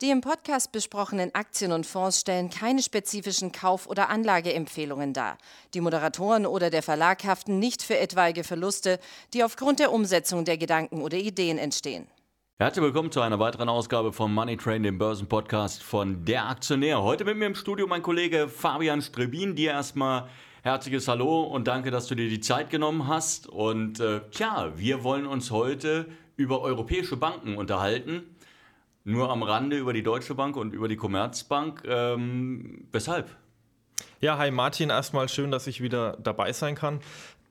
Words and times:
Die 0.00 0.10
im 0.10 0.20
Podcast 0.20 0.70
besprochenen 0.70 1.34
Aktien 1.34 1.72
und 1.72 1.84
Fonds 1.84 2.20
stellen 2.20 2.50
keine 2.50 2.84
spezifischen 2.84 3.50
Kauf- 3.50 3.88
oder 3.88 4.10
Anlageempfehlungen 4.10 5.12
dar. 5.12 5.38
Die 5.74 5.80
Moderatoren 5.80 6.46
oder 6.46 6.70
der 6.70 6.84
Verlag 6.84 7.24
haften 7.24 7.58
nicht 7.58 7.82
für 7.82 7.98
etwaige 7.98 8.44
Verluste, 8.44 9.00
die 9.34 9.42
aufgrund 9.42 9.80
der 9.80 9.90
Umsetzung 9.90 10.44
der 10.44 10.56
Gedanken 10.56 11.02
oder 11.02 11.16
Ideen 11.16 11.58
entstehen. 11.58 12.06
Herzlich 12.60 12.84
willkommen 12.84 13.10
zu 13.10 13.20
einer 13.20 13.40
weiteren 13.40 13.68
Ausgabe 13.68 14.12
von 14.12 14.32
Money 14.32 14.56
Train, 14.56 14.84
dem 14.84 14.98
Börsenpodcast 14.98 15.82
von 15.82 16.24
Der 16.24 16.48
Aktionär. 16.48 17.02
Heute 17.02 17.24
mit 17.24 17.36
mir 17.36 17.46
im 17.46 17.56
Studio 17.56 17.88
mein 17.88 18.02
Kollege 18.02 18.46
Fabian 18.46 19.02
Strebin. 19.02 19.56
Dir 19.56 19.72
erstmal 19.72 20.28
herzliches 20.62 21.08
Hallo 21.08 21.42
und 21.42 21.66
danke, 21.66 21.90
dass 21.90 22.06
du 22.06 22.14
dir 22.14 22.28
die 22.28 22.40
Zeit 22.40 22.70
genommen 22.70 23.08
hast. 23.08 23.48
Und 23.48 23.98
äh, 23.98 24.20
tja, 24.30 24.70
wir 24.76 25.02
wollen 25.02 25.26
uns 25.26 25.50
heute 25.50 26.06
über 26.36 26.60
europäische 26.60 27.16
Banken 27.16 27.56
unterhalten. 27.56 28.36
Nur 29.08 29.30
am 29.30 29.42
Rande 29.42 29.78
über 29.78 29.94
die 29.94 30.02
Deutsche 30.02 30.34
Bank 30.34 30.54
und 30.54 30.74
über 30.74 30.86
die 30.86 30.96
Commerzbank. 30.96 31.82
Ähm, 31.86 32.84
weshalb? 32.92 33.34
Ja, 34.20 34.36
hi 34.36 34.50
Martin, 34.50 34.90
erstmal 34.90 35.30
schön, 35.30 35.50
dass 35.50 35.66
ich 35.66 35.80
wieder 35.80 36.18
dabei 36.22 36.52
sein 36.52 36.74
kann. 36.74 37.00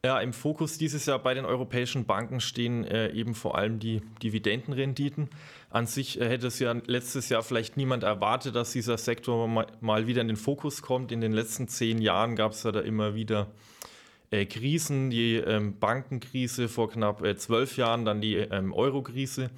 Ja, 0.05 0.19
im 0.19 0.33
Fokus 0.33 0.77
dieses 0.77 1.07
Jahr 1.07 1.17
bei 1.17 1.33
den 1.33 1.45
europäischen 1.45 2.05
Banken 2.05 2.41
stehen 2.41 2.83
äh, 2.83 3.09
eben 3.09 3.33
vor 3.33 3.57
allem 3.57 3.79
die 3.79 4.03
Dividendenrenditen. 4.21 5.31
An 5.71 5.87
sich 5.87 6.21
äh, 6.21 6.29
hätte 6.29 6.45
es 6.45 6.59
ja 6.59 6.73
letztes 6.85 7.29
Jahr 7.29 7.41
vielleicht 7.41 7.75
niemand 7.75 8.03
erwartet, 8.03 8.55
dass 8.55 8.71
dieser 8.71 8.99
Sektor 8.99 9.47
mal, 9.47 9.65
mal 9.81 10.05
wieder 10.05 10.21
in 10.21 10.27
den 10.27 10.37
Fokus 10.37 10.83
kommt. 10.83 11.11
In 11.11 11.21
den 11.21 11.33
letzten 11.33 11.67
zehn 11.67 11.99
Jahren 11.99 12.35
gab 12.35 12.51
es 12.51 12.61
ja 12.61 12.71
da 12.71 12.81
immer 12.81 13.15
wieder 13.15 13.47
äh, 14.29 14.45
Krisen, 14.45 15.09
die 15.09 15.37
ähm, 15.37 15.79
Bankenkrise 15.79 16.69
vor 16.69 16.91
knapp 16.91 17.23
äh, 17.23 17.35
zwölf 17.35 17.77
Jahren, 17.77 18.05
dann 18.05 18.21
die 18.21 18.35
ähm, 18.35 18.73
Euro-Krise. 18.73 19.49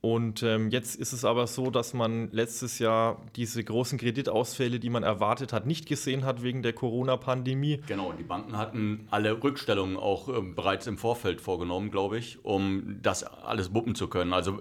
Und 0.00 0.42
ähm, 0.42 0.70
jetzt 0.70 0.94
ist 0.96 1.12
es 1.12 1.24
aber 1.24 1.46
so, 1.46 1.70
dass 1.70 1.92
man 1.92 2.30
letztes 2.30 2.78
Jahr 2.78 3.22
diese 3.34 3.64
großen 3.64 3.98
Kreditausfälle, 3.98 4.78
die 4.78 4.90
man 4.90 5.02
erwartet 5.02 5.52
hat, 5.52 5.66
nicht 5.66 5.86
gesehen 5.86 6.24
hat 6.24 6.42
wegen 6.42 6.62
der 6.62 6.74
Corona-Pandemie. 6.74 7.80
Genau, 7.86 8.10
und 8.10 8.18
die 8.18 8.24
Banken 8.24 8.56
hatten 8.56 9.08
alle 9.10 9.42
Rückstellungen 9.42 9.96
auch 9.96 10.28
äh, 10.28 10.40
bereits 10.40 10.86
im 10.86 10.98
Vorfeld 10.98 11.40
vorgenommen, 11.40 11.90
glaube 11.90 12.18
ich, 12.18 12.44
um 12.44 12.98
das 13.02 13.24
alles 13.24 13.74
wuppen 13.74 13.94
zu 13.94 14.08
können. 14.08 14.32
Also 14.32 14.60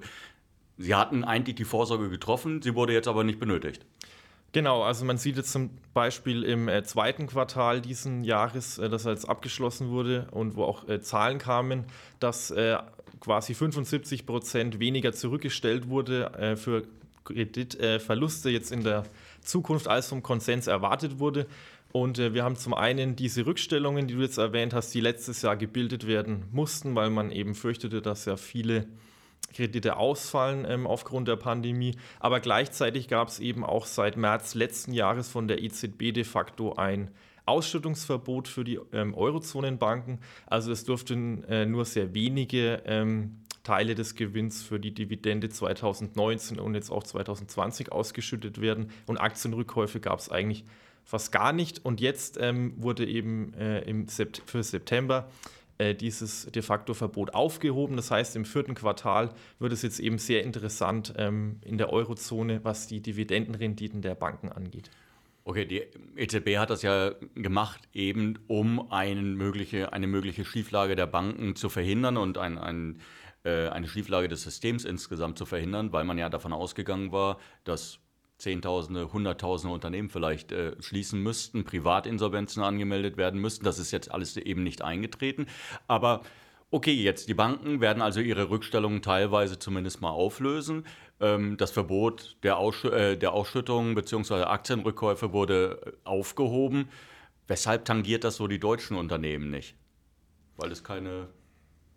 sie 0.77 0.95
hatten 0.95 1.23
eigentlich 1.23 1.55
die 1.55 1.66
Vorsorge 1.66 2.09
getroffen, 2.09 2.61
sie 2.61 2.73
wurde 2.73 2.94
jetzt 2.94 3.08
aber 3.08 3.23
nicht 3.23 3.39
benötigt. 3.39 3.86
Genau, 4.55 4.83
also 4.83 5.03
man 5.03 5.17
sieht 5.17 5.36
jetzt 5.36 5.52
zum 5.52 5.70
Beispiel 5.94 6.44
im 6.44 6.70
äh, 6.70 6.81
zweiten 6.83 7.27
Quartal 7.27 7.81
diesen 7.81 8.23
Jahres, 8.23 8.77
äh, 8.77 8.88
das 8.88 9.03
jetzt 9.03 9.27
abgeschlossen 9.27 9.89
wurde 9.89 10.30
und 10.31 10.55
wo 10.55 10.64
auch 10.64 10.88
äh, 10.88 11.02
Zahlen 11.02 11.39
kamen, 11.39 11.83
dass 12.22 12.52
äh, 12.52 12.77
quasi 13.25 13.55
75 13.55 14.27
Prozent 14.27 14.79
weniger 14.79 15.11
zurückgestellt 15.11 15.89
wurde 15.89 16.31
äh, 16.33 16.55
für 16.55 16.83
Kreditverluste 17.23 18.51
jetzt 18.51 18.71
in 18.71 18.83
der 18.83 19.03
Zukunft, 19.41 19.87
als 19.87 20.09
vom 20.09 20.21
Konsens 20.21 20.67
erwartet 20.67 21.17
wurde. 21.17 21.47
Und 21.91 22.19
äh, 22.19 22.35
wir 22.35 22.43
haben 22.43 22.55
zum 22.55 22.75
einen 22.75 23.15
diese 23.15 23.47
Rückstellungen, 23.47 24.05
die 24.05 24.13
du 24.13 24.21
jetzt 24.21 24.37
erwähnt 24.37 24.75
hast, 24.75 24.93
die 24.93 25.01
letztes 25.01 25.41
Jahr 25.41 25.57
gebildet 25.57 26.05
werden 26.05 26.43
mussten, 26.51 26.93
weil 26.93 27.09
man 27.09 27.31
eben 27.31 27.55
fürchtete, 27.55 28.03
dass 28.03 28.25
ja 28.25 28.37
viele 28.37 28.85
Kredite 29.55 29.97
ausfallen 29.97 30.63
ähm, 30.69 30.85
aufgrund 30.85 31.27
der 31.27 31.37
Pandemie. 31.37 31.95
Aber 32.19 32.39
gleichzeitig 32.39 33.07
gab 33.07 33.29
es 33.29 33.39
eben 33.39 33.63
auch 33.63 33.87
seit 33.87 34.17
März 34.17 34.53
letzten 34.53 34.93
Jahres 34.93 35.29
von 35.29 35.47
der 35.47 35.63
EZB 35.63 36.13
de 36.13 36.25
facto 36.25 36.75
ein 36.75 37.09
Ausschüttungsverbot 37.45 38.47
für 38.47 38.63
die 38.63 38.79
ähm, 38.93 39.13
Eurozonenbanken. 39.13 40.19
Also 40.47 40.71
es 40.71 40.83
durften 40.83 41.43
äh, 41.45 41.65
nur 41.65 41.85
sehr 41.85 42.13
wenige 42.13 42.81
ähm, 42.85 43.37
Teile 43.63 43.95
des 43.95 44.15
Gewinns 44.15 44.64
für 44.64 44.80
die 44.80 44.93
Dividende 44.93 45.49
2019 45.49 46.59
und 46.59 46.75
jetzt 46.75 46.92
auch 46.92 47.03
2020 47.03 47.92
ausgeschüttet 47.92 48.61
werden. 48.61 48.92
Und 49.08 49.17
Aktienrückkäufe 49.17 49.99
gab 49.99 50.20
es 50.20 50.30
eigentlich 50.30 50.64
fast 51.03 51.31
gar 51.31 51.52
nicht. 51.52 51.83
Und 51.83 51.99
jetzt 51.99 52.37
ähm, 52.39 52.73
wurde 52.77 53.05
eben 53.05 53.53
äh, 53.55 53.81
im 53.81 54.08
Sept 54.08 54.41
für 54.45 54.64
September 54.64 55.30
äh, 55.77 55.93
dieses 55.93 56.45
de 56.45 56.61
facto 56.61 56.93
Verbot 56.93 57.33
aufgehoben. 57.33 57.97
Das 57.97 58.11
heißt, 58.11 58.36
im 58.36 58.45
vierten 58.45 58.75
Quartal 58.75 59.31
wird 59.59 59.73
es 59.73 59.81
jetzt 59.81 59.99
eben 59.99 60.17
sehr 60.17 60.43
interessant 60.43 61.14
ähm, 61.17 61.59
in 61.61 61.77
der 61.77 61.91
Eurozone, 61.91 62.64
was 62.64 62.87
die 62.87 63.02
Dividendenrenditen 63.02 64.02
der 64.02 64.15
Banken 64.15 64.49
angeht. 64.49 64.89
Okay, 65.48 65.66
die 65.66 65.83
EZB 66.16 66.58
hat 66.58 66.72
das 66.72 66.82
ja 66.82 67.11
gemacht, 67.36 67.88
eben 67.94 68.39
um 68.48 68.92
eine 68.92 69.22
mögliche, 69.22 69.94
eine 69.94 70.08
mögliche 70.08 70.44
Schieflage 70.44 70.95
der 70.95 71.06
Banken 71.06 71.56
zu 71.56 71.70
verhindern 71.70 72.17
und 72.17 72.39
ein, 72.39 72.58
ein, 72.58 73.00
äh, 73.44 73.67
eine 73.67 73.88
Schieflage 73.88 74.28
des 74.28 74.42
Systems 74.42 74.86
insgesamt 74.86 75.38
zu 75.38 75.45
verhindern, 75.45 75.94
weil 75.94 76.04
man 76.04 76.17
ja 76.17 76.30
davon 76.30 76.52
ausgegangen 76.52 77.11
war, 77.11 77.38
dass 77.64 78.00
Zehntausende, 78.39 79.14
Hunderttausende 79.14 79.72
Unternehmen 79.72 80.10
vielleicht 80.10 80.52
äh, 80.52 80.76
schließen 80.82 81.22
müssten, 81.22 81.64
Privatinsolvenzen 81.64 82.64
angemeldet 82.64 83.16
werden 83.16 83.39
müssten. 83.39 83.66
Das 83.66 83.77
ist 83.77 83.92
jetzt 83.92 84.10
alles 84.12 84.36
eben 84.38 84.64
nicht 84.64 84.82
eingetreten. 84.82 85.45
Aber 85.88 86.23
okay, 86.75 86.93
jetzt 86.93 87.30
die 87.30 87.33
Banken 87.33 87.80
werden 87.80 88.02
also 88.02 88.19
ihre 88.19 88.49
Rückstellungen 88.49 89.02
teilweise 89.02 89.58
zumindest 89.58 90.02
mal 90.02 90.09
auflösen. 90.09 90.86
Ähm, 91.21 91.55
das 91.55 91.71
Verbot 91.71 92.36
der, 92.43 92.58
Aussch 92.58 92.83
äh, 92.83 93.15
der 93.15 93.31
Ausschüttung 93.31 93.95
bzw. 93.95 94.43
Aktienrückkäufe 94.43 95.31
wurde 95.31 95.81
äh, 95.85 95.91
aufgehoben. 96.03 96.89
Weshalb 97.47 97.85
tangiert 97.85 98.25
das 98.25 98.35
so 98.35 98.47
die 98.47 98.59
deutschen 98.59 98.97
Unternehmen 98.97 99.49
nicht? 99.49 99.75
Weil 100.58 100.69
es 100.73 100.83
keine 100.83 101.30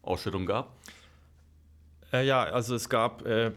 Ausschüttung 0.03 0.47
gab? 0.47 0.77
Äh, 2.12 2.25
ja, 2.25 2.44
also 2.44 2.77
es 2.77 2.88
gab 2.88 3.27
äh, 3.27 3.50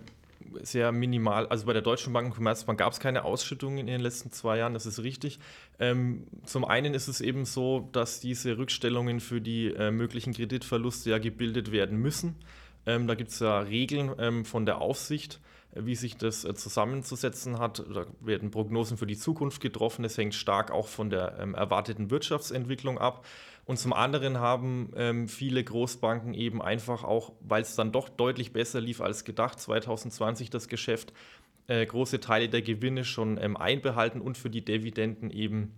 sehr 0.61 0.91
minimal, 0.91 1.47
also 1.47 1.65
bei 1.65 1.73
der 1.73 1.81
Deutschen 1.81 2.13
Bank 2.13 2.27
und 2.27 2.35
Commerzbank 2.35 2.79
gab 2.79 2.93
es 2.93 2.99
keine 2.99 3.23
Ausschüttungen 3.23 3.79
in 3.79 3.87
den 3.87 4.01
letzten 4.01 4.31
zwei 4.31 4.57
Jahren, 4.57 4.73
das 4.73 4.85
ist 4.85 5.03
richtig. 5.03 5.39
Ähm, 5.79 6.27
zum 6.45 6.65
einen 6.65 6.93
ist 6.93 7.07
es 7.07 7.21
eben 7.21 7.45
so, 7.45 7.89
dass 7.91 8.19
diese 8.19 8.57
Rückstellungen 8.57 9.19
für 9.19 9.41
die 9.41 9.67
äh, 9.67 9.91
möglichen 9.91 10.33
Kreditverluste 10.33 11.09
ja 11.09 11.17
gebildet 11.17 11.71
werden 11.71 11.97
müssen. 11.97 12.35
Ähm, 12.85 13.07
da 13.07 13.15
gibt 13.15 13.31
es 13.31 13.39
ja 13.39 13.59
Regeln 13.59 14.11
ähm, 14.17 14.45
von 14.45 14.65
der 14.65 14.81
Aufsicht, 14.81 15.39
wie 15.73 15.95
sich 15.95 16.17
das 16.17 16.43
äh, 16.43 16.53
zusammenzusetzen 16.53 17.59
hat. 17.59 17.83
Da 17.93 18.05
werden 18.19 18.51
Prognosen 18.51 18.97
für 18.97 19.07
die 19.07 19.17
Zukunft 19.17 19.61
getroffen. 19.61 20.03
Es 20.03 20.17
hängt 20.17 20.35
stark 20.35 20.71
auch 20.71 20.87
von 20.87 21.09
der 21.09 21.37
ähm, 21.39 21.55
erwarteten 21.55 22.09
Wirtschaftsentwicklung 22.09 22.97
ab. 22.97 23.25
Und 23.71 23.77
zum 23.77 23.93
anderen 23.93 24.37
haben 24.37 24.91
ähm, 24.97 25.29
viele 25.29 25.63
Großbanken 25.63 26.33
eben 26.33 26.61
einfach 26.61 27.05
auch, 27.05 27.31
weil 27.39 27.61
es 27.61 27.73
dann 27.73 27.93
doch 27.93 28.09
deutlich 28.09 28.51
besser 28.51 28.81
lief 28.81 28.99
als 28.99 29.23
gedacht, 29.23 29.61
2020 29.61 30.49
das 30.49 30.67
Geschäft, 30.67 31.13
äh, 31.67 31.85
große 31.85 32.19
Teile 32.19 32.49
der 32.49 32.63
Gewinne 32.63 33.05
schon 33.05 33.37
ähm, 33.41 33.55
einbehalten 33.55 34.19
und 34.19 34.37
für 34.37 34.49
die 34.49 34.65
Dividenden 34.65 35.29
eben 35.31 35.71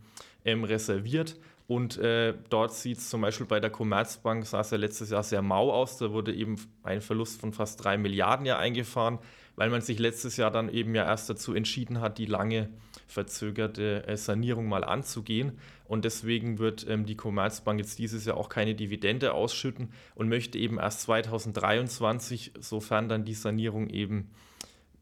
ähm, 0.43 0.63
reserviert. 0.63 1.39
Und 1.67 1.99
äh, 1.99 2.33
dort 2.49 2.73
sieht 2.73 2.97
es 2.97 3.11
zum 3.11 3.21
Beispiel 3.21 3.45
bei 3.45 3.59
der 3.59 3.69
Commerzbank, 3.69 4.43
sah 4.47 4.61
es 4.61 4.71
ja 4.71 4.77
letztes 4.77 5.11
Jahr 5.11 5.21
sehr 5.21 5.43
mau 5.43 5.71
aus. 5.71 5.99
Da 5.99 6.11
wurde 6.11 6.33
eben 6.33 6.55
ein 6.81 6.99
Verlust 6.99 7.39
von 7.39 7.53
fast 7.53 7.83
drei 7.83 7.99
Milliarden 7.99 8.47
ja 8.47 8.57
eingefahren, 8.57 9.19
weil 9.55 9.69
man 9.69 9.81
sich 9.81 9.99
letztes 9.99 10.35
Jahr 10.35 10.49
dann 10.49 10.67
eben 10.67 10.95
ja 10.95 11.05
erst 11.05 11.29
dazu 11.29 11.53
entschieden 11.53 12.01
hat, 12.01 12.17
die 12.17 12.25
lange 12.25 12.69
verzögerte 13.05 14.07
äh, 14.07 14.17
Sanierung 14.17 14.67
mal 14.67 14.83
anzugehen. 14.83 15.59
Und 15.93 16.05
deswegen 16.05 16.57
wird 16.57 16.87
ähm, 16.89 17.05
die 17.05 17.15
Commerzbank 17.15 17.79
jetzt 17.79 17.99
dieses 17.99 18.25
Jahr 18.25 18.37
auch 18.37 18.49
keine 18.49 18.73
Dividende 18.73 19.35
ausschütten 19.35 19.91
und 20.15 20.27
möchte 20.27 20.57
eben 20.57 20.79
erst 20.79 21.01
2023, 21.01 22.53
sofern 22.59 23.09
dann 23.09 23.25
die 23.25 23.35
Sanierung 23.35 23.91
eben 23.91 24.31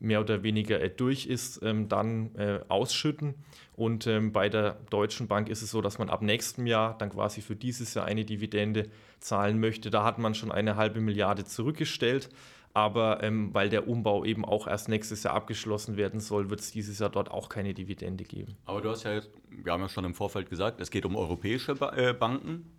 mehr 0.02 0.20
oder 0.20 0.44
weniger 0.44 0.82
äh, 0.82 0.90
durch 0.90 1.28
ist, 1.28 1.62
ähm, 1.64 1.88
dann 1.88 2.36
äh, 2.36 2.60
ausschütten. 2.68 3.36
Und 3.74 4.06
ähm, 4.06 4.34
bei 4.34 4.50
der 4.50 4.80
Deutschen 4.90 5.30
Bank 5.30 5.48
ist 5.48 5.62
es 5.62 5.72
so, 5.72 5.80
dass 5.80 5.98
man 5.98 6.10
ab 6.10 6.24
nächstem 6.24 6.68
Jahr 6.68 6.98
dann 6.98 7.12
quasi 7.12 7.40
für 7.40 7.56
dieses 7.56 7.94
Jahr 7.94 8.04
eine 8.04 8.26
Dividende 8.26 8.90
zahlen 9.22 9.62
möchte. 9.62 9.92
Da 9.92 10.04
hat 10.04 10.20
man 10.20 10.36
schon 10.36 10.52
eine 10.52 10.76
halbe 10.76 11.00
Milliarde 11.00 11.46
zurückgestellt. 11.46 12.28
Aber 12.74 13.22
ähm, 13.22 13.54
weil 13.54 13.70
der 13.70 13.88
Umbau 13.88 14.24
eben 14.24 14.46
auch 14.46 14.68
erst 14.68 14.88
nächstes 14.88 15.24
Jahr 15.24 15.34
abgeschlossen 15.34 15.98
werden 15.98 16.20
soll, 16.20 16.50
wird 16.50 16.62
es 16.62 16.72
dieses 16.72 17.00
Jahr 17.00 17.10
dort 17.10 17.30
auch 17.30 17.50
keine 17.50 17.74
Dividende 17.74 18.24
geben. 18.24 18.56
Aber 18.66 18.82
du 18.82 18.90
hast 18.90 19.04
ja, 19.04 19.22
wir 19.50 19.74
haben 19.74 19.82
ja 19.82 19.90
schon 19.90 20.06
im 20.06 20.14
Vorfeld 20.14 20.50
gesagt, 20.50 20.80
es 20.80 20.90
geht 20.90 21.06
um 21.06 21.16
europäische 21.16 21.76
ba 21.76 21.94
äh, 21.96 22.14
Banken. 22.14 22.72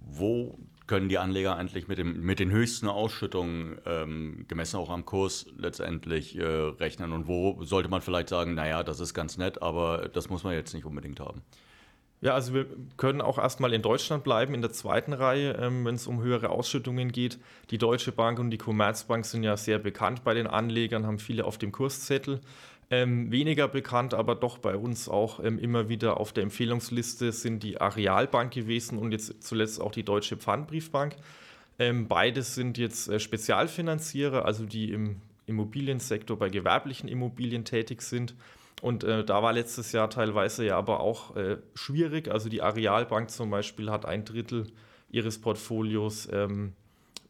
Wo 0.00 0.58
können 0.86 1.10
die 1.10 1.18
Anleger 1.18 1.56
eigentlich 1.56 1.86
mit, 1.86 1.98
dem, 1.98 2.22
mit 2.22 2.40
den 2.40 2.50
höchsten 2.50 2.88
Ausschüttungen 2.88 3.78
ähm, 3.84 4.46
gemessen 4.48 4.78
auch 4.78 4.88
am 4.88 5.04
Kurs 5.04 5.46
letztendlich 5.56 6.36
äh, 6.38 6.42
rechnen? 6.44 7.12
Und 7.12 7.28
wo 7.28 7.62
sollte 7.62 7.90
man 7.90 8.00
vielleicht 8.00 8.30
sagen, 8.30 8.54
naja, 8.54 8.82
das 8.82 8.98
ist 8.98 9.12
ganz 9.12 9.36
nett, 9.36 9.60
aber 9.60 10.08
das 10.08 10.30
muss 10.30 10.44
man 10.44 10.54
jetzt 10.54 10.72
nicht 10.72 10.86
unbedingt 10.86 11.20
haben? 11.20 11.42
Ja, 12.20 12.34
also 12.34 12.52
wir 12.52 12.66
können 12.96 13.20
auch 13.20 13.38
erstmal 13.38 13.72
in 13.72 13.82
Deutschland 13.82 14.24
bleiben, 14.24 14.52
in 14.52 14.60
der 14.60 14.72
zweiten 14.72 15.12
Reihe, 15.12 15.52
ähm, 15.52 15.84
wenn 15.84 15.94
es 15.94 16.08
um 16.08 16.20
höhere 16.20 16.50
Ausschüttungen 16.50 17.12
geht. 17.12 17.38
Die 17.70 17.78
Deutsche 17.78 18.10
Bank 18.10 18.40
und 18.40 18.50
die 18.50 18.58
Commerzbank 18.58 19.24
sind 19.24 19.44
ja 19.44 19.56
sehr 19.56 19.78
bekannt 19.78 20.24
bei 20.24 20.34
den 20.34 20.48
Anlegern, 20.48 21.06
haben 21.06 21.20
viele 21.20 21.44
auf 21.44 21.58
dem 21.58 21.70
Kurszettel. 21.70 22.40
Ähm, 22.90 23.30
weniger 23.30 23.68
bekannt, 23.68 24.14
aber 24.14 24.34
doch 24.34 24.58
bei 24.58 24.74
uns 24.74 25.08
auch 25.08 25.44
ähm, 25.44 25.58
immer 25.58 25.88
wieder 25.88 26.18
auf 26.18 26.32
der 26.32 26.42
Empfehlungsliste 26.42 27.32
sind 27.32 27.62
die 27.62 27.80
Arealbank 27.80 28.52
gewesen 28.52 28.98
und 28.98 29.12
jetzt 29.12 29.42
zuletzt 29.42 29.80
auch 29.80 29.92
die 29.92 30.04
Deutsche 30.04 30.38
Pfandbriefbank. 30.38 31.14
Ähm, 31.78 32.08
beides 32.08 32.54
sind 32.54 32.78
jetzt 32.78 33.08
äh, 33.08 33.20
Spezialfinanzierer, 33.20 34.44
also 34.44 34.64
die 34.64 34.90
im 34.90 35.20
Immobiliensektor, 35.46 36.38
bei 36.38 36.48
gewerblichen 36.48 37.08
Immobilien 37.08 37.64
tätig 37.64 38.02
sind. 38.02 38.34
Und 38.80 39.04
äh, 39.04 39.24
da 39.24 39.42
war 39.42 39.52
letztes 39.52 39.92
Jahr 39.92 40.08
teilweise 40.08 40.64
ja 40.64 40.78
aber 40.78 41.00
auch 41.00 41.36
äh, 41.36 41.58
schwierig. 41.74 42.28
Also 42.28 42.48
die 42.48 42.62
Arealbank 42.62 43.30
zum 43.30 43.50
Beispiel 43.50 43.90
hat 43.90 44.06
ein 44.06 44.24
Drittel 44.24 44.66
ihres 45.10 45.40
Portfolios 45.40 46.28
ähm, 46.32 46.74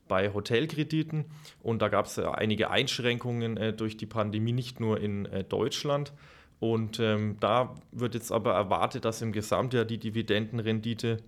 bei 0.09 0.33
Hotelkrediten. 0.33 1.27
Und 1.63 1.81
da 1.81 1.89
gab 1.89 2.07
es 2.07 2.17
ja 2.17 2.33
einige 2.33 2.71
Einschränkungen 2.71 3.57
äh, 3.57 3.73
durch 3.73 3.97
die 3.97 4.07
Pandemie, 4.07 4.53
nicht 4.53 4.81
nur 4.81 5.01
in 5.01 5.27
äh, 5.27 5.45
Deutschland. 5.45 6.13
Und 6.61 6.99
ähm, 6.99 7.37
da 7.41 7.75
wird 7.93 8.15
jetzt 8.15 8.33
aber 8.33 8.55
erwartet, 8.55 9.05
dass 9.05 9.23
im 9.23 9.33
Gesamtjahr 9.33 9.85
die 9.85 9.99
Dividendenrendite 9.99 11.19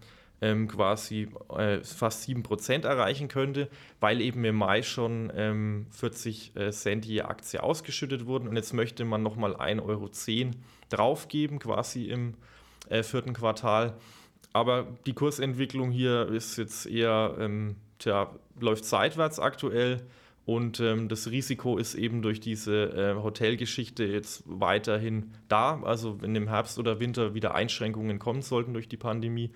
ähm, 0.41 0.69
quasi 0.69 1.29
äh, 1.57 1.81
fast 1.83 2.29
7% 2.29 2.87
erreichen 2.87 3.29
könnte, 3.29 3.69
weil 4.01 4.21
eben 4.21 4.45
im 4.45 4.57
Mai 4.57 4.83
schon 4.83 5.31
ähm, 5.35 5.87
40 5.91 6.57
äh, 6.57 6.71
Cent 6.71 7.05
je 7.05 7.23
Aktie 7.23 7.63
ausgeschüttet 7.63 8.27
wurden. 8.27 8.49
Und 8.49 8.57
jetzt 8.57 8.73
möchte 8.73 9.05
man 9.05 9.23
nochmal 9.23 9.55
1,10 9.57 9.83
Euro 9.83 10.11
draufgeben, 10.89 11.59
quasi 11.59 12.05
im 12.05 12.35
äh, 12.89 13.03
vierten 13.03 13.35
Quartal. 13.35 13.95
Aber 14.53 14.87
die 15.07 15.13
Kursentwicklung 15.13 15.91
hier 15.91 16.29
ist 16.29 16.57
jetzt 16.57 16.87
eher, 16.87 17.37
ähm, 17.39 17.77
tja, 17.99 18.35
läuft 18.59 18.85
seitwärts 18.85 19.39
aktuell. 19.39 20.01
Und 20.47 20.81
ähm, 20.81 21.09
das 21.09 21.31
Risiko 21.31 21.79
ist 21.79 21.95
eben 21.95 22.23
durch 22.23 22.41
diese 22.41 22.87
äh, 22.87 23.23
Hotelgeschichte 23.23 24.05
jetzt 24.05 24.43
weiterhin 24.47 25.31
da. 25.49 25.81
Also 25.85 26.21
wenn 26.23 26.35
im 26.35 26.49
Herbst 26.49 26.79
oder 26.79 26.99
Winter 26.99 27.35
wieder 27.35 27.55
Einschränkungen 27.55 28.19
kommen 28.19 28.43
sollten 28.43 28.73
durch 28.73 28.89
die 28.89 28.97
Pandemie. 28.97 29.51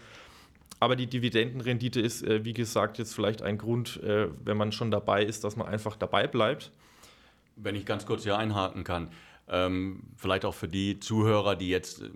Aber 0.85 0.97
die 0.97 1.07
Dividendenrendite 1.07 1.99
ist, 1.99 2.23
äh, 2.23 2.45
wie 2.45 2.53
gesagt, 2.53 2.99
jetzt 2.99 3.15
vielleicht 3.15 3.41
ein 3.41 3.57
Grund, 3.57 4.03
äh, 4.03 4.29
wenn 4.45 4.59
man 4.59 4.71
schon 4.71 4.91
dabei 4.91 5.25
ist, 5.25 5.43
dass 5.43 5.57
man 5.57 5.67
einfach 5.67 5.97
dabei 5.97 6.27
bleibt. 6.27 6.73
Wenn 7.57 7.75
ich 7.75 7.87
ganz 7.87 8.05
kurz 8.05 8.25
hier 8.25 8.37
einhaken 8.37 8.85
kann. 8.85 9.09
Ähm, 9.49 10.03
vielleicht 10.15 10.45
auch 10.45 10.53
für 10.53 10.69
die 10.69 11.01
Zuhörer, 11.01 11.57
die 11.57 11.71
jetzt 11.71 12.03
äh, 12.03 12.09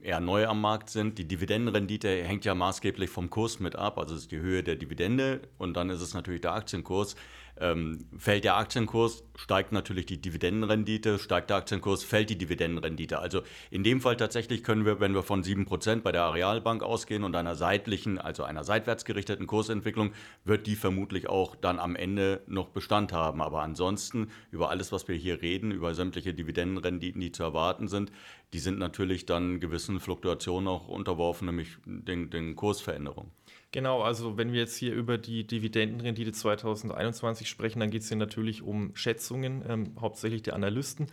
eher 0.00 0.20
neu 0.20 0.46
am 0.46 0.60
Markt 0.60 0.90
sind. 0.90 1.18
Die 1.18 1.26
Dividendenrendite 1.26 2.22
hängt 2.22 2.44
ja 2.44 2.54
maßgeblich 2.54 3.10
vom 3.10 3.30
Kurs 3.30 3.58
mit 3.58 3.74
ab. 3.74 3.98
Also 3.98 4.14
es 4.14 4.22
ist 4.22 4.30
die 4.30 4.38
Höhe 4.38 4.62
der 4.62 4.76
Dividende 4.76 5.40
und 5.58 5.76
dann 5.76 5.90
ist 5.90 6.00
es 6.00 6.14
natürlich 6.14 6.42
der 6.42 6.52
Aktienkurs. 6.52 7.16
Ähm, 7.60 8.06
fällt 8.16 8.44
der 8.44 8.56
Aktienkurs, 8.56 9.24
steigt 9.36 9.72
natürlich 9.72 10.06
die 10.06 10.20
Dividendenrendite, 10.20 11.18
steigt 11.18 11.50
der 11.50 11.58
Aktienkurs, 11.58 12.04
fällt 12.04 12.30
die 12.30 12.38
Dividendenrendite. 12.38 13.18
Also 13.18 13.42
in 13.70 13.84
dem 13.84 14.00
Fall 14.00 14.16
tatsächlich 14.16 14.62
können 14.62 14.84
wir, 14.84 15.00
wenn 15.00 15.14
wir 15.14 15.22
von 15.22 15.42
7% 15.42 16.02
bei 16.02 16.12
der 16.12 16.22
Arealbank 16.22 16.82
ausgehen 16.82 17.24
und 17.24 17.34
einer 17.34 17.54
seitlichen, 17.54 18.18
also 18.18 18.44
einer 18.44 18.64
seitwärts 18.64 19.04
gerichteten 19.04 19.46
Kursentwicklung, 19.46 20.12
wird 20.44 20.66
die 20.66 20.76
vermutlich 20.76 21.28
auch 21.28 21.56
dann 21.56 21.78
am 21.78 21.96
Ende 21.96 22.42
noch 22.46 22.68
Bestand 22.68 23.12
haben. 23.12 23.42
Aber 23.42 23.62
ansonsten, 23.62 24.30
über 24.50 24.70
alles, 24.70 24.92
was 24.92 25.08
wir 25.08 25.16
hier 25.16 25.42
reden, 25.42 25.70
über 25.70 25.94
sämtliche 25.94 26.34
Dividendenrenditen, 26.34 27.20
die 27.20 27.32
zu 27.32 27.42
erwarten 27.42 27.88
sind, 27.88 28.12
die 28.52 28.60
sind 28.60 28.78
natürlich 28.78 29.26
dann 29.26 29.60
gewissen 29.60 30.00
Fluktuationen 30.00 30.68
auch 30.68 30.88
unterworfen, 30.88 31.46
nämlich 31.46 31.76
den, 31.84 32.30
den 32.30 32.56
Kursveränderungen. 32.56 33.30
Genau, 33.70 34.00
also 34.00 34.38
wenn 34.38 34.52
wir 34.52 34.60
jetzt 34.60 34.76
hier 34.76 34.94
über 34.94 35.18
die 35.18 35.46
Dividendenrendite 35.46 36.32
2021 36.32 37.47
sprechen, 37.48 37.80
dann 37.80 37.90
geht 37.90 38.02
es 38.02 38.08
hier 38.08 38.16
natürlich 38.16 38.62
um 38.62 38.94
Schätzungen, 38.94 39.64
ähm, 39.68 39.92
hauptsächlich 40.00 40.42
der 40.42 40.54
Analysten, 40.54 41.06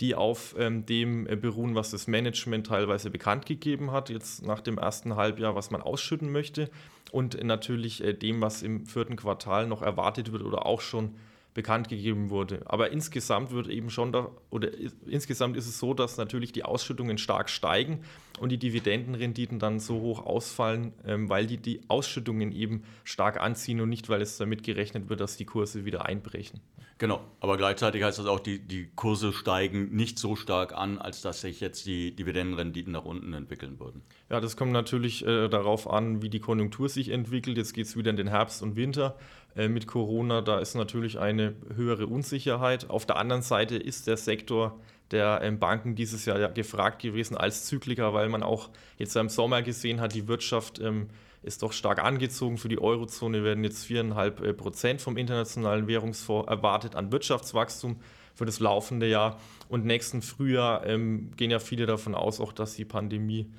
die 0.00 0.14
auf 0.14 0.54
ähm, 0.58 0.86
dem 0.86 1.26
äh, 1.26 1.36
beruhen, 1.36 1.74
was 1.74 1.90
das 1.90 2.06
Management 2.06 2.68
teilweise 2.68 3.10
bekannt 3.10 3.46
gegeben 3.46 3.92
hat, 3.92 4.08
jetzt 4.08 4.46
nach 4.46 4.60
dem 4.60 4.78
ersten 4.78 5.16
Halbjahr, 5.16 5.54
was 5.54 5.70
man 5.70 5.82
ausschütten 5.82 6.32
möchte. 6.32 6.70
Und 7.12 7.42
natürlich 7.42 8.02
äh, 8.02 8.14
dem, 8.14 8.40
was 8.40 8.62
im 8.62 8.86
vierten 8.86 9.16
Quartal 9.16 9.66
noch 9.66 9.82
erwartet 9.82 10.32
wird 10.32 10.42
oder 10.42 10.64
auch 10.64 10.80
schon 10.80 11.14
bekannt 11.54 11.88
gegeben 11.88 12.30
wurde. 12.30 12.62
Aber 12.66 12.90
insgesamt 12.90 13.50
wird 13.50 13.68
eben 13.68 13.90
schon 13.90 14.12
da, 14.12 14.30
oder 14.50 14.70
insgesamt 15.06 15.56
ist 15.56 15.66
es 15.66 15.78
so, 15.78 15.94
dass 15.94 16.16
natürlich 16.16 16.52
die 16.52 16.64
Ausschüttungen 16.64 17.18
stark 17.18 17.50
steigen 17.50 18.00
und 18.38 18.50
die 18.50 18.58
Dividendenrenditen 18.58 19.58
dann 19.58 19.80
so 19.80 20.00
hoch 20.00 20.24
ausfallen, 20.24 20.92
ähm, 21.04 21.28
weil 21.28 21.46
die, 21.46 21.58
die 21.58 21.80
Ausschüttungen 21.88 22.52
eben 22.52 22.84
stark 23.04 23.40
anziehen 23.40 23.80
und 23.80 23.88
nicht, 23.88 24.08
weil 24.08 24.22
es 24.22 24.38
damit 24.38 24.62
gerechnet 24.62 25.08
wird, 25.08 25.20
dass 25.20 25.36
die 25.36 25.44
Kurse 25.44 25.84
wieder 25.84 26.06
einbrechen. 26.06 26.60
Genau, 27.00 27.22
aber 27.40 27.56
gleichzeitig 27.56 28.02
heißt 28.02 28.18
das 28.18 28.26
auch, 28.26 28.40
die, 28.40 28.58
die 28.58 28.90
Kurse 28.94 29.32
steigen 29.32 29.88
nicht 29.96 30.18
so 30.18 30.36
stark 30.36 30.74
an, 30.74 30.98
als 30.98 31.22
dass 31.22 31.40
sich 31.40 31.58
jetzt 31.60 31.86
die 31.86 32.14
Dividendenrenditen 32.14 32.92
nach 32.92 33.06
unten 33.06 33.32
entwickeln 33.32 33.80
würden. 33.80 34.02
Ja, 34.28 34.38
das 34.38 34.54
kommt 34.54 34.72
natürlich 34.72 35.26
äh, 35.26 35.48
darauf 35.48 35.88
an, 35.88 36.20
wie 36.20 36.28
die 36.28 36.40
Konjunktur 36.40 36.90
sich 36.90 37.08
entwickelt. 37.08 37.56
Jetzt 37.56 37.72
geht 37.72 37.86
es 37.86 37.96
wieder 37.96 38.10
in 38.10 38.16
den 38.16 38.28
Herbst 38.28 38.62
und 38.62 38.76
Winter 38.76 39.16
äh, 39.56 39.68
mit 39.68 39.86
Corona. 39.86 40.40
Da 40.40 40.58
ist 40.58 40.74
natürlich 40.74 41.18
eine 41.18 41.54
höhere 41.74 42.06
Unsicherheit. 42.06 42.90
Auf 42.90 43.06
der 43.06 43.16
anderen 43.16 43.42
Seite 43.42 43.76
ist 43.76 44.06
der 44.06 44.16
Sektor 44.16 44.78
der 45.10 45.40
ähm, 45.42 45.58
Banken 45.58 45.94
dieses 45.94 46.24
Jahr 46.24 46.38
ja 46.38 46.48
gefragt 46.48 47.02
gewesen 47.02 47.36
als 47.36 47.66
Zykliker, 47.66 48.14
weil 48.14 48.28
man 48.28 48.42
auch 48.42 48.70
jetzt 48.96 49.16
im 49.16 49.28
Sommer 49.28 49.62
gesehen 49.62 50.00
hat, 50.00 50.14
die 50.14 50.28
Wirtschaft 50.28 50.78
ähm, 50.78 51.08
ist 51.42 51.62
doch 51.62 51.72
stark 51.72 52.02
angezogen. 52.02 52.58
Für 52.58 52.68
die 52.68 52.80
Eurozone 52.80 53.42
werden 53.42 53.64
jetzt 53.64 53.86
4,5 53.86 54.42
äh, 54.42 54.52
Prozent 54.52 55.00
vom 55.00 55.16
Internationalen 55.16 55.86
Währungsfonds 55.88 56.48
erwartet 56.48 56.94
an 56.94 57.10
Wirtschaftswachstum 57.10 57.96
für 58.34 58.46
das 58.46 58.60
laufende 58.60 59.08
Jahr. 59.08 59.38
Und 59.68 59.84
nächsten 59.84 60.22
Frühjahr 60.22 60.86
ähm, 60.86 61.30
gehen 61.36 61.50
ja 61.50 61.58
viele 61.58 61.86
davon 61.86 62.14
aus, 62.14 62.40
auch 62.40 62.52
dass 62.52 62.74
die 62.74 62.84
Pandemie 62.84 63.50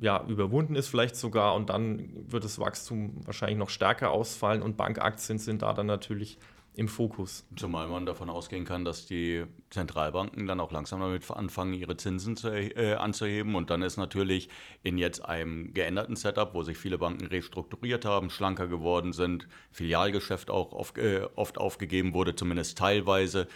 ja, 0.00 0.24
überwunden 0.26 0.74
ist 0.76 0.88
vielleicht 0.88 1.16
sogar 1.16 1.54
und 1.54 1.70
dann 1.70 2.10
wird 2.30 2.44
das 2.44 2.58
Wachstum 2.58 3.20
wahrscheinlich 3.24 3.58
noch 3.58 3.70
stärker 3.70 4.10
ausfallen 4.10 4.62
und 4.62 4.76
Bankaktien 4.76 5.38
sind 5.38 5.62
da 5.62 5.72
dann 5.72 5.86
natürlich 5.86 6.38
im 6.76 6.88
Fokus. 6.88 7.46
Zumal 7.56 7.88
man 7.88 8.04
davon 8.04 8.28
ausgehen 8.28 8.66
kann, 8.66 8.84
dass 8.84 9.06
die 9.06 9.44
Zentralbanken 9.70 10.46
dann 10.46 10.60
auch 10.60 10.72
langsam 10.72 11.00
damit 11.00 11.28
anfangen, 11.30 11.72
ihre 11.72 11.96
Zinsen 11.96 12.36
zu, 12.36 12.50
äh, 12.50 12.94
anzuheben. 12.94 13.54
Und 13.54 13.70
dann 13.70 13.80
ist 13.80 13.96
natürlich 13.96 14.50
in 14.82 14.98
jetzt 14.98 15.24
einem 15.24 15.72
geänderten 15.72 16.16
Setup, 16.16 16.52
wo 16.52 16.62
sich 16.62 16.76
viele 16.76 16.98
Banken 16.98 17.26
restrukturiert 17.26 18.04
haben, 18.04 18.28
schlanker 18.28 18.68
geworden 18.68 19.14
sind, 19.14 19.48
Filialgeschäft 19.70 20.50
auch 20.50 20.74
auf, 20.74 20.94
äh, 20.98 21.22
oft 21.34 21.56
aufgegeben 21.56 22.12
wurde, 22.12 22.36
zumindest 22.36 22.76
teilweise, 22.76 23.48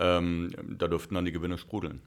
ähm, 0.00 0.50
da 0.76 0.88
dürften 0.88 1.14
dann 1.14 1.24
die 1.24 1.32
Gewinne 1.32 1.58
sprudeln. 1.58 2.02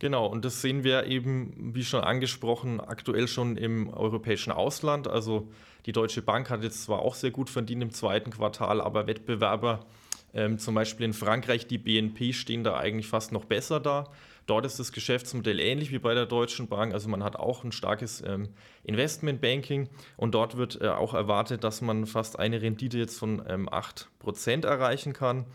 Genau, 0.00 0.26
und 0.26 0.44
das 0.44 0.60
sehen 0.60 0.84
wir 0.84 1.06
eben, 1.06 1.72
wie 1.74 1.84
schon 1.84 2.02
angesprochen, 2.02 2.80
aktuell 2.80 3.28
schon 3.28 3.56
im 3.56 3.88
europäischen 3.88 4.52
Ausland. 4.52 5.08
Also 5.08 5.48
die 5.86 5.92
Deutsche 5.92 6.22
Bank 6.22 6.50
hat 6.50 6.62
jetzt 6.62 6.82
zwar 6.84 7.00
auch 7.00 7.14
sehr 7.14 7.30
gut 7.30 7.48
verdient 7.48 7.82
im 7.82 7.90
zweiten 7.90 8.30
Quartal, 8.30 8.80
aber 8.80 9.06
Wettbewerber, 9.06 9.86
ähm, 10.34 10.58
zum 10.58 10.74
Beispiel 10.74 11.06
in 11.06 11.12
Frankreich, 11.12 11.66
die 11.66 11.78
BNP, 11.78 12.32
stehen 12.32 12.64
da 12.64 12.76
eigentlich 12.76 13.06
fast 13.06 13.32
noch 13.32 13.44
besser 13.44 13.80
da. 13.80 14.10
Dort 14.46 14.66
ist 14.66 14.78
das 14.78 14.92
Geschäftsmodell 14.92 15.58
ähnlich 15.58 15.90
wie 15.90 15.98
bei 15.98 16.12
der 16.12 16.26
Deutschen 16.26 16.68
Bank. 16.68 16.92
Also 16.92 17.08
man 17.08 17.24
hat 17.24 17.36
auch 17.36 17.64
ein 17.64 17.72
starkes 17.72 18.22
ähm, 18.26 18.48
Investmentbanking 18.82 19.88
und 20.16 20.34
dort 20.34 20.56
wird 20.56 20.82
äh, 20.82 20.88
auch 20.88 21.14
erwartet, 21.14 21.64
dass 21.64 21.80
man 21.80 22.06
fast 22.06 22.38
eine 22.38 22.60
Rendite 22.60 22.98
jetzt 22.98 23.18
von 23.18 23.42
ähm, 23.48 23.68
8% 23.70 24.66
erreichen 24.66 25.14
kann. 25.14 25.46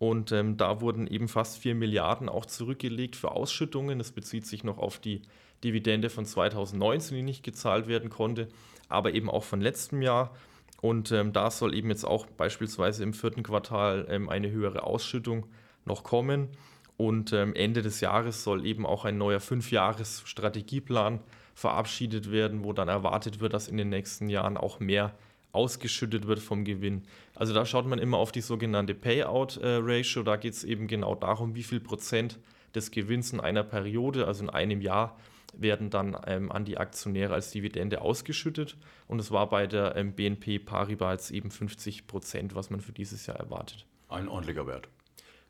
Und 0.00 0.32
ähm, 0.32 0.56
da 0.56 0.80
wurden 0.80 1.06
eben 1.06 1.28
fast 1.28 1.58
4 1.58 1.76
Milliarden 1.76 2.28
auch 2.28 2.46
zurückgelegt 2.46 3.14
für 3.14 3.30
Ausschüttungen. 3.30 3.98
Das 3.98 4.10
bezieht 4.10 4.46
sich 4.46 4.64
noch 4.64 4.78
auf 4.78 4.98
die 4.98 5.22
Dividende 5.62 6.10
von 6.10 6.24
2019, 6.24 7.16
die 7.16 7.22
nicht 7.22 7.44
gezahlt 7.44 7.86
werden 7.86 8.10
konnte 8.10 8.48
aber 8.90 9.14
eben 9.14 9.30
auch 9.30 9.44
von 9.44 9.62
letztem 9.62 10.02
Jahr. 10.02 10.34
Und 10.82 11.12
ähm, 11.12 11.32
da 11.32 11.50
soll 11.50 11.74
eben 11.74 11.88
jetzt 11.88 12.04
auch 12.04 12.26
beispielsweise 12.26 13.02
im 13.02 13.14
vierten 13.14 13.42
Quartal 13.42 14.06
ähm, 14.10 14.28
eine 14.28 14.50
höhere 14.50 14.82
Ausschüttung 14.82 15.46
noch 15.84 16.02
kommen. 16.02 16.48
Und 16.96 17.32
ähm, 17.32 17.54
Ende 17.54 17.80
des 17.80 18.00
Jahres 18.00 18.44
soll 18.44 18.66
eben 18.66 18.84
auch 18.84 19.04
ein 19.06 19.16
neuer 19.16 19.40
Fünfjahres-Strategieplan 19.40 21.20
verabschiedet 21.54 22.30
werden, 22.30 22.64
wo 22.64 22.72
dann 22.72 22.88
erwartet 22.88 23.40
wird, 23.40 23.54
dass 23.54 23.68
in 23.68 23.76
den 23.76 23.88
nächsten 23.88 24.28
Jahren 24.28 24.56
auch 24.56 24.80
mehr 24.80 25.14
ausgeschüttet 25.52 26.26
wird 26.26 26.40
vom 26.40 26.64
Gewinn. 26.64 27.02
Also 27.34 27.54
da 27.54 27.64
schaut 27.66 27.86
man 27.86 27.98
immer 27.98 28.18
auf 28.18 28.32
die 28.32 28.40
sogenannte 28.40 28.94
Payout-Ratio. 28.94 30.22
Äh, 30.22 30.24
da 30.24 30.36
geht 30.36 30.54
es 30.54 30.64
eben 30.64 30.86
genau 30.86 31.14
darum, 31.14 31.54
wie 31.54 31.62
viel 31.62 31.80
Prozent 31.80 32.38
des 32.74 32.90
Gewinns 32.90 33.32
in 33.32 33.40
einer 33.40 33.64
Periode, 33.64 34.26
also 34.26 34.44
in 34.44 34.50
einem 34.50 34.80
Jahr, 34.80 35.18
werden 35.52 35.90
dann 35.90 36.16
ähm, 36.26 36.52
an 36.52 36.64
die 36.64 36.78
Aktionäre 36.78 37.34
als 37.34 37.50
Dividende 37.50 38.02
ausgeschüttet. 38.02 38.76
Und 39.08 39.18
es 39.18 39.30
war 39.30 39.48
bei 39.48 39.66
der 39.66 39.96
ähm, 39.96 40.12
BNP 40.12 40.60
Paribas 40.60 41.30
eben 41.30 41.50
50 41.50 42.06
Prozent, 42.06 42.54
was 42.54 42.70
man 42.70 42.80
für 42.80 42.92
dieses 42.92 43.26
Jahr 43.26 43.36
erwartet. 43.36 43.86
Ein 44.08 44.28
ordentlicher 44.28 44.66
Wert. 44.66 44.88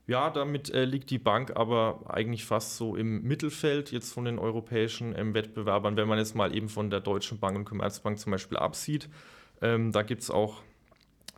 Ja, 0.07 0.31
damit 0.31 0.71
äh, 0.71 0.87
liegt 0.87 1.11
die 1.11 1.19
Bank 1.19 1.53
aber 1.55 2.01
eigentlich 2.09 2.45
fast 2.45 2.77
so 2.77 2.97
im 2.97 3.23
Mittelfeld 3.23 3.93
jetzt 3.93 4.13
von 4.13 4.25
den 4.25 4.39
europäischen 4.39 5.17
ähm, 5.17 5.35
Wettbewerbern, 5.35 5.97
wenn 5.97 6.09
man 6.09 6.19
jetzt 6.19 6.35
mal 6.35 6.55
eben 6.55 6.69
von 6.69 6.91
der 6.91 7.01
Deutschen 7.01 7.39
Bank 7.39 7.57
und 7.57 7.65
Commerzbank 7.65 8.19
zum 8.19 8.33
Beispiel 8.33 8.59
absieht. 8.59 9.09
Ähm, 9.63 9.93
da 9.93 10.03
gibt 10.03 10.23
es 10.23 10.31
auch 10.31 10.63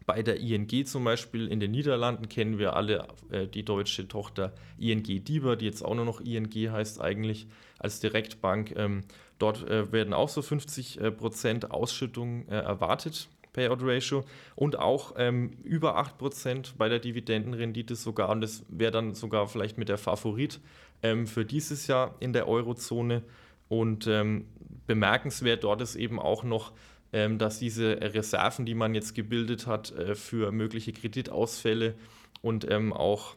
bei 0.06 0.22
der 0.22 0.40
ING 0.40 0.86
zum 0.86 1.04
Beispiel 1.04 1.48
in 1.48 1.60
den 1.60 1.70
Niederlanden 1.70 2.28
kennen 2.28 2.58
wir 2.58 2.74
alle 2.74 3.06
äh, 3.30 3.46
die 3.46 3.64
deutsche 3.64 4.08
Tochter 4.08 4.52
ING 4.78 5.02
DIBA, 5.02 5.56
die 5.56 5.66
jetzt 5.66 5.82
auch 5.82 5.94
nur 5.94 6.04
noch 6.04 6.20
ING 6.20 6.50
heißt 6.50 7.00
eigentlich 7.00 7.46
als 7.78 8.00
Direktbank. 8.00 8.74
Ähm, 8.76 9.02
dort 9.38 9.68
äh, 9.68 9.92
werden 9.92 10.12
auch 10.14 10.28
so 10.28 10.42
50 10.42 11.00
äh, 11.00 11.10
Prozent 11.10 11.70
Ausschüttung 11.70 12.48
äh, 12.48 12.56
erwartet 12.56 13.28
Payout 13.52 13.78
Ratio 13.82 14.24
und 14.54 14.78
auch 14.78 15.14
ähm, 15.18 15.50
über 15.62 15.98
8% 15.98 16.72
bei 16.78 16.88
der 16.88 16.98
Dividendenrendite 16.98 17.96
sogar. 17.96 18.30
Und 18.30 18.40
das 18.40 18.64
wäre 18.68 18.92
dann 18.92 19.14
sogar 19.14 19.46
vielleicht 19.46 19.76
mit 19.76 19.90
der 19.90 19.98
Favorit 19.98 20.58
ähm, 21.02 21.26
für 21.26 21.44
dieses 21.44 21.86
Jahr 21.86 22.14
in 22.20 22.32
der 22.32 22.48
Eurozone. 22.48 23.22
Und 23.68 24.06
ähm, 24.06 24.46
bemerkenswert 24.86 25.64
dort 25.64 25.82
ist 25.82 25.96
eben 25.96 26.18
auch 26.18 26.44
noch, 26.44 26.72
ähm, 27.12 27.38
dass 27.38 27.58
diese 27.58 28.00
Reserven, 28.00 28.66
die 28.66 28.74
man 28.74 28.94
jetzt 28.94 29.14
gebildet 29.14 29.66
hat 29.66 29.92
äh, 29.92 30.14
für 30.14 30.52
mögliche 30.52 30.92
Kreditausfälle 30.92 31.94
und 32.40 32.70
ähm, 32.70 32.92
auch 32.92 33.36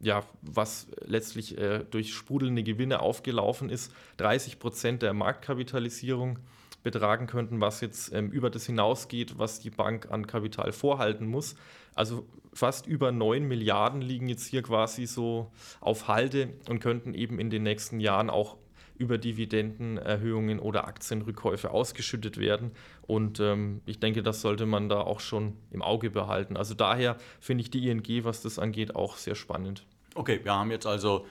ja, 0.00 0.24
was 0.42 0.88
letztlich 1.04 1.56
äh, 1.58 1.84
durch 1.90 2.14
sprudelnde 2.14 2.62
Gewinne 2.62 3.00
aufgelaufen 3.00 3.70
ist, 3.70 3.92
30 4.18 4.58
Prozent 4.58 5.02
der 5.02 5.14
Marktkapitalisierung 5.14 6.38
betragen 6.82 7.26
könnten, 7.26 7.60
was 7.60 7.80
jetzt 7.80 8.12
ähm, 8.12 8.30
über 8.30 8.50
das 8.50 8.66
hinausgeht, 8.66 9.38
was 9.38 9.58
die 9.58 9.70
Bank 9.70 10.10
an 10.10 10.26
Kapital 10.26 10.72
vorhalten 10.72 11.26
muss. 11.26 11.56
Also 11.94 12.26
fast 12.52 12.86
über 12.86 13.10
9 13.10 13.42
Milliarden 13.42 14.00
liegen 14.00 14.28
jetzt 14.28 14.46
hier 14.46 14.62
quasi 14.62 15.06
so 15.06 15.50
auf 15.80 16.08
Halde 16.08 16.50
und 16.68 16.80
könnten 16.80 17.14
eben 17.14 17.38
in 17.40 17.50
den 17.50 17.62
nächsten 17.62 17.98
Jahren 17.98 18.30
auch 18.30 18.56
über 18.98 19.18
Dividendenerhöhungen 19.18 20.58
oder 20.58 20.86
Aktienrückkäufe 20.86 21.70
ausgeschüttet 21.70 22.38
werden. 22.38 22.72
Und 23.02 23.40
ähm, 23.40 23.80
ich 23.86 24.00
denke, 24.00 24.22
das 24.22 24.40
sollte 24.40 24.66
man 24.66 24.88
da 24.88 25.00
auch 25.00 25.20
schon 25.20 25.54
im 25.70 25.82
Auge 25.82 26.10
behalten. 26.10 26.56
Also 26.56 26.74
daher 26.74 27.16
finde 27.40 27.62
ich 27.62 27.70
die 27.70 27.88
ING, 27.88 28.24
was 28.24 28.42
das 28.42 28.58
angeht, 28.58 28.96
auch 28.96 29.16
sehr 29.16 29.34
spannend. 29.34 29.84
Okay, 30.14 30.40
wir 30.42 30.54
haben 30.54 30.70
jetzt 30.70 30.86
also 30.86 31.26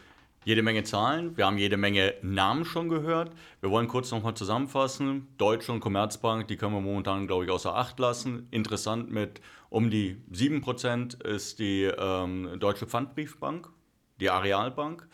jede 0.45 0.61
Menge 0.61 0.83
Zahlen, 0.83 1.35
wir 1.37 1.47
haben 1.47 1.57
jede 1.57 1.75
Menge 1.75 2.13
Namen 2.21 2.65
schon 2.65 2.87
gehört. 2.87 3.31
Wir 3.61 3.71
wollen 3.71 3.87
kurz 3.87 4.11
nochmal 4.11 4.35
zusammenfassen. 4.35 5.27
Deutsche 5.39 5.71
und 5.71 5.79
Commerzbank, 5.79 6.47
die 6.47 6.55
können 6.55 6.73
wir 6.73 6.81
momentan, 6.81 7.25
glaube 7.25 7.45
ich, 7.45 7.51
außer 7.51 7.75
Acht 7.75 7.99
lassen. 7.99 8.47
Interessant 8.51 9.11
mit 9.11 9.41
um 9.71 9.89
die 9.89 10.17
7% 10.31 11.23
ist 11.25 11.57
die 11.57 11.85
ähm, 11.85 12.59
Deutsche 12.59 12.85
Pfandbriefbank, 12.85 13.69
die 14.19 14.29
Arealbank. 14.29 15.07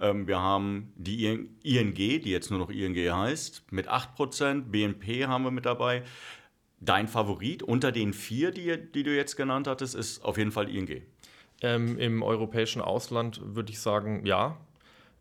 Ähm, 0.00 0.26
wir 0.26 0.40
haben 0.40 0.92
die 0.96 1.26
ING, 1.62 1.94
die 1.94 2.22
jetzt 2.30 2.50
nur 2.50 2.58
noch 2.58 2.70
ING 2.70 2.94
heißt, 2.96 3.72
mit 3.72 3.88
8%. 3.88 4.70
BNP 4.70 5.26
haben 5.26 5.44
wir 5.44 5.50
mit 5.50 5.66
dabei. 5.66 6.02
Dein 6.80 7.08
Favorit 7.08 7.62
unter 7.62 7.90
den 7.90 8.12
vier, 8.12 8.50
die, 8.50 8.76
die 8.76 9.02
du 9.02 9.14
jetzt 9.14 9.36
genannt 9.36 9.66
hattest, 9.66 9.94
ist 9.94 10.24
auf 10.24 10.38
jeden 10.38 10.52
Fall 10.52 10.68
ING. 10.68 11.02
Ähm, 11.60 11.98
Im 11.98 12.22
europäischen 12.22 12.80
Ausland 12.80 13.40
würde 13.42 13.72
ich 13.72 13.80
sagen, 13.80 14.24
ja. 14.24 14.56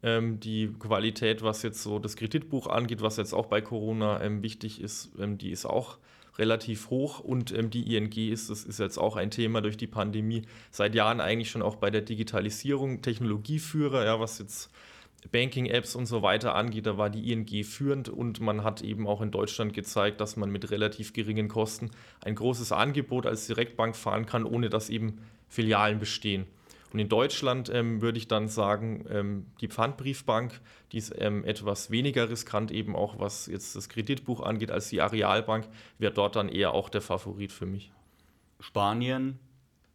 Ähm, 0.03 0.39
die 0.39 0.67
Qualität, 0.77 1.41
was 1.41 1.63
jetzt 1.63 1.81
so 1.81 1.97
das 1.97 2.15
Kreditbuch 2.15 2.67
angeht, 2.67 3.01
was 3.01 3.17
jetzt 3.17 3.33
auch 3.33 3.47
bei 3.47 3.61
Corona 3.61 4.21
ähm, 4.21 4.43
wichtig 4.43 4.79
ist, 4.79 5.11
ähm, 5.19 5.39
die 5.39 5.49
ist 5.49 5.65
auch 5.65 5.97
relativ 6.37 6.89
hoch 6.89 7.19
und 7.19 7.51
ähm, 7.51 7.69
die 7.69 7.95
ING 7.95 8.11
ist, 8.11 8.49
das 8.49 8.63
ist 8.63 8.79
jetzt 8.79 8.97
auch 8.97 9.15
ein 9.15 9.31
Thema 9.31 9.61
durch 9.61 9.77
die 9.77 9.87
Pandemie, 9.87 10.43
seit 10.71 10.95
Jahren 10.95 11.21
eigentlich 11.21 11.49
schon 11.49 11.61
auch 11.61 11.75
bei 11.75 11.89
der 11.89 12.01
Digitalisierung 12.01 13.01
Technologieführer, 13.01 14.05
ja, 14.05 14.19
was 14.19 14.39
jetzt 14.39 14.69
Banking-Apps 15.31 15.95
und 15.95 16.05
so 16.05 16.21
weiter 16.21 16.55
angeht, 16.55 16.85
da 16.85 16.97
war 16.97 17.09
die 17.09 17.31
ING 17.31 17.63
führend 17.63 18.09
und 18.09 18.39
man 18.39 18.63
hat 18.63 18.81
eben 18.81 19.07
auch 19.07 19.21
in 19.21 19.31
Deutschland 19.31 19.73
gezeigt, 19.73 20.21
dass 20.21 20.37
man 20.37 20.51
mit 20.51 20.71
relativ 20.71 21.13
geringen 21.13 21.47
Kosten 21.47 21.91
ein 22.23 22.35
großes 22.35 22.71
Angebot 22.71 23.25
als 23.25 23.47
Direktbank 23.47 23.95
fahren 23.95 24.25
kann, 24.25 24.45
ohne 24.45 24.69
dass 24.69 24.89
eben 24.89 25.19
Filialen 25.49 25.99
bestehen. 25.99 26.45
Und 26.93 26.99
in 26.99 27.09
Deutschland 27.09 27.69
ähm, 27.73 28.01
würde 28.01 28.17
ich 28.17 28.27
dann 28.27 28.47
sagen, 28.47 29.05
ähm, 29.09 29.45
die 29.59 29.67
Pfandbriefbank, 29.67 30.61
die 30.91 30.97
ist 30.97 31.13
ähm, 31.17 31.43
etwas 31.43 31.91
weniger 31.91 32.29
riskant, 32.29 32.71
eben 32.71 32.95
auch 32.95 33.19
was 33.19 33.47
jetzt 33.47 33.75
das 33.75 33.89
Kreditbuch 33.89 34.41
angeht, 34.41 34.71
als 34.71 34.89
die 34.89 35.01
Arealbank, 35.01 35.67
wäre 35.99 36.13
dort 36.13 36.35
dann 36.35 36.47
eher 36.49 36.73
auch 36.73 36.89
der 36.89 37.01
Favorit 37.01 37.51
für 37.51 37.65
mich. 37.65 37.91
Spanien, 38.59 39.39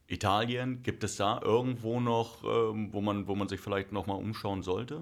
Italien, 0.07 0.83
gibt 0.83 1.03
es 1.05 1.17
da 1.17 1.41
irgendwo 1.43 1.99
noch, 1.99 2.45
ähm, 2.45 2.93
wo, 2.93 3.01
man, 3.01 3.27
wo 3.27 3.35
man 3.35 3.49
sich 3.49 3.61
vielleicht 3.61 3.93
nochmal 3.93 4.19
umschauen 4.19 4.63
sollte? 4.63 5.01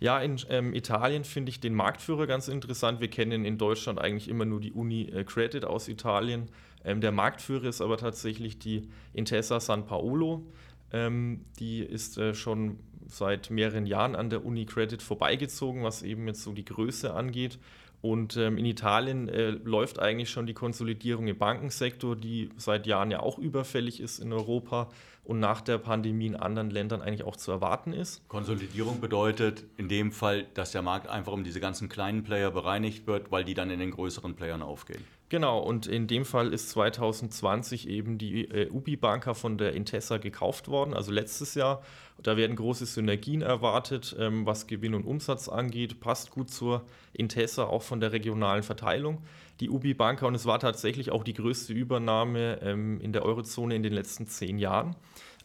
Ja, 0.00 0.20
in 0.20 0.40
ähm, 0.48 0.74
Italien 0.74 1.24
finde 1.24 1.50
ich 1.50 1.60
den 1.60 1.74
Marktführer 1.74 2.26
ganz 2.26 2.48
interessant. 2.48 3.00
Wir 3.00 3.08
kennen 3.08 3.44
in 3.44 3.58
Deutschland 3.58 4.00
eigentlich 4.00 4.28
immer 4.28 4.44
nur 4.44 4.60
die 4.60 4.72
Uni 4.72 5.08
äh, 5.08 5.24
Credit 5.24 5.64
aus 5.64 5.88
Italien. 5.88 6.48
Ähm, 6.84 7.00
der 7.00 7.12
Marktführer 7.12 7.64
ist 7.64 7.80
aber 7.80 7.96
tatsächlich 7.96 8.58
die 8.58 8.88
Intesa 9.12 9.60
San 9.60 9.86
Paolo. 9.86 10.46
Ähm, 10.92 11.44
die 11.58 11.80
ist 11.80 12.18
äh, 12.18 12.34
schon 12.34 12.78
seit 13.06 13.50
mehreren 13.50 13.86
Jahren 13.86 14.14
an 14.14 14.30
der 14.30 14.44
Uni 14.44 14.66
Credit 14.66 15.02
vorbeigezogen, 15.02 15.82
was 15.82 16.02
eben 16.02 16.26
jetzt 16.26 16.42
so 16.42 16.52
die 16.52 16.64
Größe 16.64 17.12
angeht. 17.12 17.58
Und 18.00 18.36
ähm, 18.36 18.58
in 18.58 18.64
Italien 18.64 19.28
äh, 19.28 19.50
läuft 19.50 19.98
eigentlich 19.98 20.30
schon 20.30 20.46
die 20.46 20.54
Konsolidierung 20.54 21.26
im 21.26 21.36
Bankensektor, 21.36 22.14
die 22.14 22.50
seit 22.56 22.86
Jahren 22.86 23.10
ja 23.10 23.20
auch 23.20 23.38
überfällig 23.38 24.00
ist 24.00 24.20
in 24.20 24.32
Europa 24.32 24.88
und 25.24 25.40
nach 25.40 25.60
der 25.60 25.78
Pandemie 25.78 26.26
in 26.26 26.36
anderen 26.36 26.70
Ländern 26.70 27.02
eigentlich 27.02 27.24
auch 27.24 27.36
zu 27.36 27.50
erwarten 27.50 27.92
ist. 27.92 28.26
Konsolidierung 28.28 29.00
bedeutet 29.00 29.64
in 29.76 29.88
dem 29.88 30.12
Fall, 30.12 30.46
dass 30.54 30.70
der 30.70 30.82
Markt 30.82 31.08
einfach 31.08 31.32
um 31.32 31.42
diese 31.42 31.60
ganzen 31.60 31.88
kleinen 31.88 32.22
Player 32.22 32.52
bereinigt 32.52 33.06
wird, 33.06 33.32
weil 33.32 33.44
die 33.44 33.54
dann 33.54 33.70
in 33.70 33.80
den 33.80 33.90
größeren 33.90 34.36
Playern 34.36 34.62
aufgehen. 34.62 35.04
Genau, 35.30 35.58
und 35.58 35.86
in 35.86 36.06
dem 36.06 36.24
Fall 36.24 36.54
ist 36.54 36.70
2020 36.70 37.86
eben 37.86 38.16
die 38.16 38.44
äh, 38.44 38.70
Ubi 38.70 38.96
Banca 38.96 39.34
von 39.34 39.58
der 39.58 39.74
Intesa 39.74 40.16
gekauft 40.16 40.68
worden, 40.68 40.94
also 40.94 41.12
letztes 41.12 41.54
Jahr. 41.54 41.82
Da 42.22 42.38
werden 42.38 42.56
große 42.56 42.86
Synergien 42.86 43.42
erwartet, 43.42 44.16
ähm, 44.18 44.46
was 44.46 44.66
Gewinn 44.66 44.94
und 44.94 45.04
Umsatz 45.04 45.48
angeht, 45.48 46.00
passt 46.00 46.30
gut 46.30 46.50
zur 46.50 46.86
Intesa, 47.12 47.64
auch 47.64 47.82
von 47.82 48.00
der 48.00 48.12
regionalen 48.12 48.62
Verteilung. 48.62 49.22
Die 49.60 49.68
Ubi 49.68 49.92
Banca, 49.92 50.26
und 50.26 50.34
es 50.34 50.46
war 50.46 50.60
tatsächlich 50.60 51.10
auch 51.10 51.24
die 51.24 51.34
größte 51.34 51.74
Übernahme 51.74 52.60
ähm, 52.62 52.98
in 53.00 53.12
der 53.12 53.22
Eurozone 53.22 53.74
in 53.74 53.82
den 53.82 53.92
letzten 53.92 54.26
zehn 54.28 54.58
Jahren. 54.58 54.96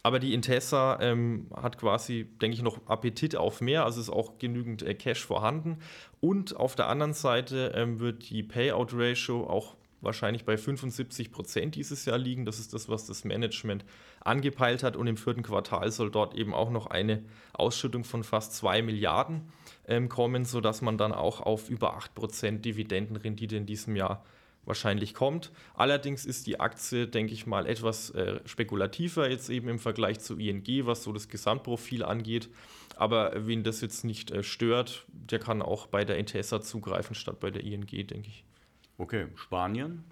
Aber 0.04 0.18
die 0.18 0.34
Intesa 0.34 0.98
ähm, 1.00 1.46
hat 1.56 1.78
quasi, 1.78 2.26
denke 2.42 2.54
ich, 2.56 2.62
noch 2.62 2.86
Appetit 2.86 3.36
auf 3.36 3.62
mehr, 3.62 3.86
also 3.86 4.02
ist 4.02 4.10
auch 4.10 4.38
genügend 4.38 4.82
äh, 4.82 4.92
Cash 4.92 5.24
vorhanden. 5.24 5.78
Und 6.20 6.56
auf 6.56 6.74
der 6.74 6.88
anderen 6.88 7.14
Seite 7.14 7.72
ähm, 7.74 8.00
wird 8.00 8.28
die 8.28 8.42
Payout-Ratio 8.42 9.48
auch 9.48 9.76
wahrscheinlich 10.02 10.44
bei 10.44 10.58
75 10.58 11.32
Prozent 11.32 11.74
dieses 11.74 12.04
Jahr 12.04 12.18
liegen. 12.18 12.44
Das 12.44 12.58
ist 12.58 12.74
das, 12.74 12.90
was 12.90 13.06
das 13.06 13.24
Management 13.24 13.86
angepeilt 14.20 14.82
hat. 14.82 14.94
Und 14.94 15.06
im 15.06 15.16
vierten 15.16 15.42
Quartal 15.42 15.90
soll 15.90 16.10
dort 16.10 16.34
eben 16.34 16.52
auch 16.52 16.68
noch 16.68 16.86
eine 16.86 17.24
Ausschüttung 17.54 18.04
von 18.04 18.24
fast 18.24 18.54
2 18.56 18.82
Milliarden 18.82 19.48
ähm, 19.88 20.10
kommen, 20.10 20.44
sodass 20.44 20.82
man 20.82 20.98
dann 20.98 21.12
auch 21.12 21.40
auf 21.40 21.70
über 21.70 21.96
8 21.96 22.14
Prozent 22.14 22.64
Dividendenrendite 22.66 23.56
in 23.56 23.64
diesem 23.64 23.96
Jahr 23.96 24.22
wahrscheinlich 24.64 25.14
kommt. 25.14 25.52
Allerdings 25.74 26.24
ist 26.24 26.46
die 26.46 26.60
Aktie, 26.60 27.06
denke 27.06 27.32
ich 27.32 27.46
mal, 27.46 27.66
etwas 27.66 28.10
äh, 28.10 28.40
spekulativer 28.44 29.28
jetzt 29.28 29.50
eben 29.50 29.68
im 29.68 29.78
Vergleich 29.78 30.20
zu 30.20 30.38
ING, 30.38 30.64
was 30.86 31.02
so 31.02 31.12
das 31.12 31.28
Gesamtprofil 31.28 32.02
angeht. 32.02 32.48
Aber 32.96 33.32
wen 33.46 33.64
das 33.64 33.80
jetzt 33.80 34.04
nicht 34.04 34.30
äh, 34.30 34.42
stört, 34.42 35.04
der 35.08 35.38
kann 35.38 35.62
auch 35.62 35.86
bei 35.86 36.04
der 36.04 36.18
Intesa 36.18 36.60
zugreifen 36.60 37.14
statt 37.14 37.40
bei 37.40 37.50
der 37.50 37.64
ING, 37.64 37.86
denke 37.86 38.28
ich. 38.28 38.44
Okay, 38.98 39.26
Spanien? 39.34 40.04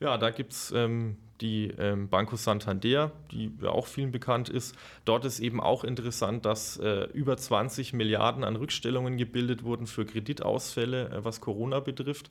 Ja, 0.00 0.18
da 0.18 0.30
gibt 0.30 0.52
es 0.52 0.72
ähm, 0.72 1.16
die 1.40 1.68
ähm, 1.78 2.08
Banco 2.08 2.36
Santander, 2.36 3.12
die 3.30 3.52
ja 3.60 3.70
auch 3.70 3.86
vielen 3.86 4.12
bekannt 4.12 4.48
ist. 4.48 4.76
Dort 5.04 5.24
ist 5.24 5.40
eben 5.40 5.60
auch 5.60 5.84
interessant, 5.84 6.44
dass 6.44 6.78
äh, 6.78 7.04
über 7.12 7.36
20 7.36 7.92
Milliarden 7.92 8.44
an 8.44 8.56
Rückstellungen 8.56 9.16
gebildet 9.16 9.62
wurden 9.62 9.86
für 9.86 10.04
Kreditausfälle, 10.04 11.10
äh, 11.10 11.24
was 11.24 11.40
Corona 11.40 11.80
betrifft. 11.80 12.28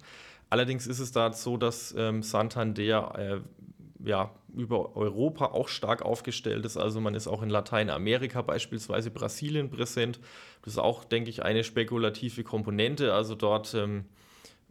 Allerdings 0.53 0.85
ist 0.85 0.99
es 0.99 1.11
da 1.11 1.33
so, 1.33 1.57
dass 1.57 1.95
ähm, 1.97 2.21
Santander 2.21 3.15
äh, 3.17 4.07
ja, 4.07 4.29
über 4.53 4.95
Europa 4.95 5.47
auch 5.47 5.67
stark 5.67 6.03
aufgestellt 6.03 6.63
ist. 6.63 6.77
Also 6.77 7.01
man 7.01 7.15
ist 7.15 7.27
auch 7.27 7.41
in 7.41 7.49
Lateinamerika, 7.49 8.43
beispielsweise 8.43 9.09
Brasilien 9.09 9.71
präsent. 9.71 10.19
Das 10.61 10.73
ist 10.73 10.77
auch, 10.77 11.05
denke 11.05 11.31
ich, 11.31 11.41
eine 11.41 11.63
spekulative 11.63 12.43
Komponente. 12.43 13.15
Also 13.15 13.33
dort 13.33 13.73
ähm, 13.73 14.05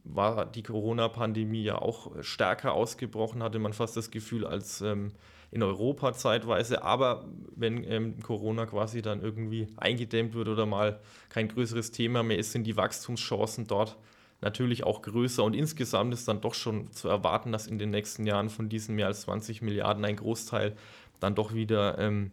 war 0.05 0.47
die 0.47 0.63
Corona-Pandemie 0.63 1.65
ja 1.65 1.83
auch 1.83 2.13
stärker 2.23 2.75
ausgebrochen, 2.75 3.43
hatte 3.43 3.59
man 3.59 3.73
fast 3.73 3.97
das 3.97 4.13
Gefühl, 4.13 4.47
als 4.47 4.83
ähm, 4.83 5.11
in 5.51 5.65
Europa 5.65 6.13
zeitweise. 6.13 6.85
Aber 6.85 7.25
wenn 7.57 7.83
ähm, 7.83 8.21
Corona 8.23 8.67
quasi 8.67 9.03
dann 9.03 9.21
irgendwie 9.21 9.67
eingedämmt 9.79 10.35
wird 10.35 10.47
oder 10.47 10.65
mal 10.65 11.01
kein 11.29 11.49
größeres 11.49 11.91
Thema 11.91 12.23
mehr 12.23 12.39
ist, 12.39 12.53
sind 12.53 12.69
die 12.69 12.77
Wachstumschancen 12.77 13.67
dort 13.67 13.97
natürlich 14.43 14.85
auch 14.85 15.03
größer. 15.03 15.43
Und 15.43 15.55
insgesamt 15.55 16.13
ist 16.13 16.29
dann 16.29 16.41
doch 16.41 16.55
schon 16.55 16.91
zu 16.93 17.09
erwarten, 17.09 17.53
dass 17.53 17.67
in 17.67 17.79
den 17.79 17.91
nächsten 17.91 18.27
Jahren 18.27 18.51
von 18.51 18.69
diesen 18.69 18.95
mehr 18.95 19.07
als 19.07 19.23
20 19.23 19.63
Milliarden 19.63 20.05
ein 20.05 20.17
Großteil 20.17 20.77
dann 21.21 21.35
doch 21.35 21.55
wieder 21.55 21.99
ähm, 21.99 22.33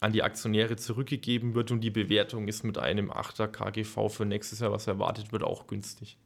an 0.00 0.12
die 0.12 0.22
Aktionäre 0.22 0.76
zurückgegeben 0.76 1.54
wird. 1.54 1.70
Und 1.70 1.82
die 1.82 1.90
Bewertung 1.90 2.48
ist 2.48 2.64
mit 2.64 2.78
einem 2.78 3.10
8er 3.10 3.48
KGV 3.48 4.08
für 4.08 4.24
nächstes 4.24 4.60
Jahr, 4.60 4.72
was 4.72 4.86
erwartet 4.86 5.32
wird, 5.32 5.44
auch 5.44 5.66
günstig. 5.66 6.16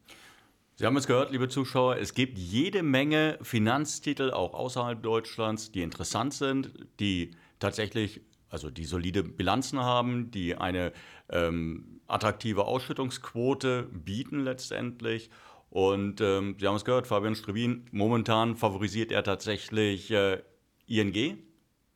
Sie 0.76 0.86
haben 0.86 0.96
es 0.96 1.06
gehört, 1.06 1.30
liebe 1.30 1.48
Zuschauer, 1.48 1.98
es 1.98 2.14
gibt 2.14 2.36
jede 2.36 2.82
Menge 2.82 3.38
Finanztitel 3.42 4.32
auch 4.32 4.54
außerhalb 4.54 5.00
Deutschlands, 5.00 5.70
die 5.70 5.82
interessant 5.82 6.34
sind, 6.34 6.72
die 6.98 7.30
tatsächlich, 7.60 8.22
also 8.54 8.70
die 8.70 8.84
solide 8.84 9.24
Bilanzen 9.24 9.80
haben, 9.80 10.30
die 10.30 10.54
eine 10.54 10.92
ähm, 11.28 12.00
attraktive 12.06 12.66
Ausschüttungsquote 12.66 13.88
bieten 13.92 14.38
letztendlich. 14.44 15.28
Und 15.70 16.20
ähm, 16.20 16.54
Sie 16.60 16.68
haben 16.68 16.76
es 16.76 16.84
gehört, 16.84 17.08
Fabian 17.08 17.34
Strebin, 17.34 17.88
momentan 17.90 18.54
favorisiert 18.54 19.10
er 19.10 19.24
tatsächlich 19.24 20.12
äh, 20.12 20.40
ING. 20.86 21.38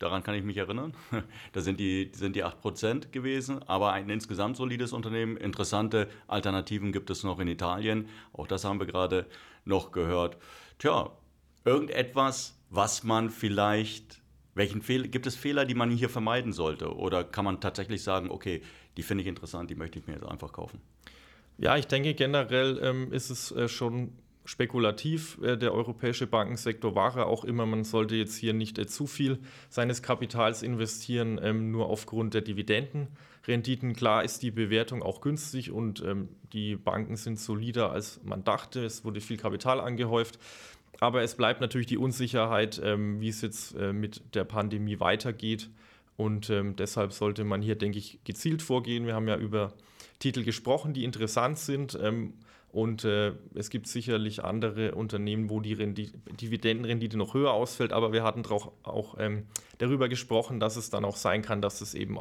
Daran 0.00 0.24
kann 0.24 0.34
ich 0.34 0.42
mich 0.42 0.56
erinnern. 0.56 0.94
Da 1.52 1.60
sind 1.60 1.78
die, 1.78 2.10
sind 2.12 2.34
die 2.34 2.44
8% 2.44 3.10
gewesen, 3.10 3.62
aber 3.62 3.92
ein 3.92 4.10
insgesamt 4.10 4.56
solides 4.56 4.92
Unternehmen. 4.92 5.36
Interessante 5.36 6.08
Alternativen 6.26 6.90
gibt 6.90 7.08
es 7.10 7.22
noch 7.22 7.38
in 7.38 7.46
Italien. 7.46 8.08
Auch 8.32 8.48
das 8.48 8.64
haben 8.64 8.80
wir 8.80 8.86
gerade 8.86 9.26
noch 9.64 9.92
gehört. 9.92 10.38
Tja, 10.78 11.12
irgendetwas, 11.64 12.58
was 12.68 13.04
man 13.04 13.30
vielleicht, 13.30 14.22
welchen 14.58 14.82
Fehl, 14.82 15.08
gibt 15.08 15.26
es 15.26 15.34
Fehler, 15.34 15.64
die 15.64 15.74
man 15.74 15.90
hier 15.90 16.10
vermeiden 16.10 16.52
sollte? 16.52 16.94
Oder 16.94 17.24
kann 17.24 17.44
man 17.44 17.60
tatsächlich 17.60 18.02
sagen, 18.02 18.30
okay, 18.30 18.60
die 18.96 19.02
finde 19.02 19.22
ich 19.22 19.28
interessant, 19.28 19.70
die 19.70 19.74
möchte 19.74 19.98
ich 19.98 20.06
mir 20.06 20.14
jetzt 20.14 20.26
einfach 20.26 20.52
kaufen? 20.52 20.80
Ja, 21.56 21.76
ich 21.76 21.86
denke 21.86 22.14
generell 22.14 22.78
ähm, 22.82 23.12
ist 23.12 23.30
es 23.30 23.50
äh, 23.52 23.68
schon 23.68 24.12
spekulativ. 24.44 25.38
Äh, 25.42 25.56
der 25.56 25.74
europäische 25.74 26.26
Bankensektor 26.26 26.94
war 26.94 27.16
er 27.16 27.26
auch 27.26 27.44
immer. 27.44 27.66
Man 27.66 27.84
sollte 27.84 28.16
jetzt 28.16 28.36
hier 28.36 28.54
nicht 28.54 28.78
äh, 28.78 28.86
zu 28.86 29.06
viel 29.06 29.38
seines 29.68 30.02
Kapitals 30.02 30.62
investieren, 30.62 31.38
ähm, 31.42 31.70
nur 31.70 31.88
aufgrund 31.88 32.34
der 32.34 32.40
Dividendenrenditen. 32.40 33.94
Klar 33.94 34.24
ist 34.24 34.42
die 34.42 34.50
Bewertung 34.50 35.02
auch 35.02 35.20
günstig 35.20 35.70
und 35.70 36.02
ähm, 36.02 36.28
die 36.52 36.76
Banken 36.76 37.16
sind 37.16 37.38
solider, 37.38 37.92
als 37.92 38.20
man 38.24 38.42
dachte. 38.42 38.84
Es 38.84 39.04
wurde 39.04 39.20
viel 39.20 39.36
Kapital 39.36 39.80
angehäuft. 39.80 40.38
Aber 41.00 41.22
es 41.22 41.36
bleibt 41.36 41.60
natürlich 41.60 41.86
die 41.86 41.98
Unsicherheit, 41.98 42.80
ähm, 42.82 43.20
wie 43.20 43.28
es 43.28 43.40
jetzt 43.40 43.74
äh, 43.76 43.92
mit 43.92 44.34
der 44.34 44.44
Pandemie 44.44 45.00
weitergeht. 45.00 45.70
Und 46.16 46.50
ähm, 46.50 46.74
deshalb 46.74 47.12
sollte 47.12 47.44
man 47.44 47.62
hier, 47.62 47.76
denke 47.76 47.98
ich, 47.98 48.18
gezielt 48.24 48.62
vorgehen. 48.62 49.06
Wir 49.06 49.14
haben 49.14 49.28
ja 49.28 49.36
über 49.36 49.74
Titel 50.18 50.42
gesprochen, 50.42 50.92
die 50.92 51.04
interessant 51.04 51.58
sind. 51.58 51.96
Ähm, 52.02 52.34
und 52.70 53.04
äh, 53.04 53.32
es 53.54 53.70
gibt 53.70 53.86
sicherlich 53.86 54.44
andere 54.44 54.94
Unternehmen, 54.94 55.48
wo 55.48 55.60
die 55.60 55.72
Rendi 55.72 56.10
Dividendenrendite 56.40 57.16
noch 57.16 57.34
höher 57.34 57.52
ausfällt. 57.52 57.92
Aber 57.92 58.12
wir 58.12 58.24
hatten 58.24 58.44
auch, 58.46 58.72
auch 58.82 59.16
ähm, 59.18 59.46
darüber 59.78 60.08
gesprochen, 60.08 60.60
dass 60.60 60.76
es 60.76 60.90
dann 60.90 61.04
auch 61.04 61.16
sein 61.16 61.42
kann, 61.42 61.62
dass 61.62 61.80
es 61.80 61.94
eben 61.94 62.18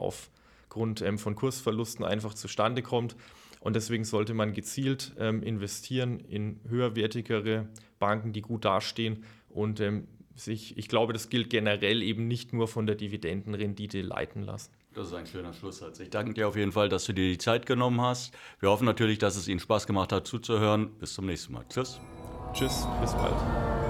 aufgrund 0.68 1.02
ähm, 1.02 1.18
von 1.18 1.36
Kursverlusten 1.36 2.04
einfach 2.04 2.34
zustande 2.34 2.82
kommt. 2.82 3.16
Und 3.60 3.76
deswegen 3.76 4.04
sollte 4.04 4.34
man 4.34 4.54
gezielt 4.54 5.14
ähm, 5.18 5.42
investieren 5.42 6.20
in 6.20 6.60
höherwertigere 6.68 7.68
Banken, 8.00 8.34
die 8.34 8.42
gut 8.42 8.66
dastehen 8.66 9.24
und 9.50 9.80
ähm, 9.80 10.08
sich, 10.36 10.78
ich 10.78 10.88
glaube, 10.88 11.14
das 11.14 11.30
gilt 11.30 11.50
generell 11.50 12.04
eben 12.04 12.28
nicht 12.28 12.54
nur 12.54 12.68
von 12.68 12.86
der 12.86 12.96
Dividendenrendite 12.96 14.02
leiten 14.02 14.44
lassen. 14.44 14.72
Das 14.94 15.08
ist 15.08 15.14
ein 15.14 15.26
schöner 15.26 15.54
Schlusssatz. 15.54 16.00
Ich 16.00 16.12
danke 16.12 16.34
dir 16.34 16.48
auf 16.48 16.56
jeden 16.56 16.72
Fall, 16.72 16.90
dass 16.90 17.06
du 17.06 17.14
dir 17.14 17.28
die 17.28 17.40
Zeit 17.40 17.66
genommen 17.66 18.02
hast. 18.02 18.36
Wir 18.60 18.70
hoffen 18.70 18.86
natürlich, 18.86 19.18
dass 19.18 19.36
es 19.36 19.48
Ihnen 19.48 19.60
Spaß 19.60 19.88
gemacht 19.88 20.12
hat 20.12 20.28
zuzuhören. 20.28 20.92
Bis 21.00 21.14
zum 21.14 21.26
nächsten 21.26 21.54
Mal. 21.54 21.66
Tschüss. 21.70 22.00
Tschüss, 22.54 22.88
bis 23.02 23.14
bald. 23.14 23.87